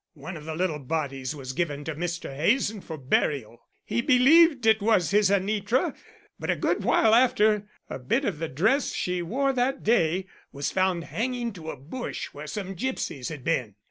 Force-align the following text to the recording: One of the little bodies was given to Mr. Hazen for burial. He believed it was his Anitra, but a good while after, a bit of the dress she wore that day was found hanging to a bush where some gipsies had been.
One 0.15 0.35
of 0.35 0.45
the 0.45 0.55
little 0.55 0.79
bodies 0.79 1.35
was 1.35 1.53
given 1.53 1.83
to 1.83 1.93
Mr. 1.93 2.35
Hazen 2.35 2.81
for 2.81 2.97
burial. 2.97 3.61
He 3.85 4.01
believed 4.01 4.65
it 4.65 4.81
was 4.81 5.11
his 5.11 5.29
Anitra, 5.29 5.93
but 6.39 6.49
a 6.49 6.55
good 6.55 6.83
while 6.83 7.13
after, 7.13 7.69
a 7.87 7.99
bit 7.99 8.25
of 8.25 8.39
the 8.39 8.47
dress 8.49 8.93
she 8.95 9.21
wore 9.21 9.53
that 9.53 9.83
day 9.83 10.25
was 10.51 10.71
found 10.71 11.03
hanging 11.03 11.53
to 11.53 11.69
a 11.69 11.77
bush 11.77 12.29
where 12.33 12.47
some 12.47 12.73
gipsies 12.73 13.29
had 13.29 13.43
been. 13.43 13.75